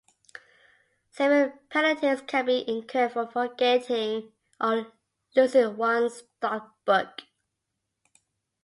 Severe 1.11 1.59
penalties 1.69 2.23
can 2.25 2.47
be 2.47 2.67
incurred 2.67 3.11
for 3.11 3.27
forgetting 3.27 4.31
or 4.59 4.91
losing 5.35 5.77
one's 5.77 6.23
dot 6.41 6.73
book. 6.85 7.21